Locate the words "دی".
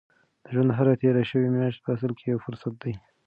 2.83-2.93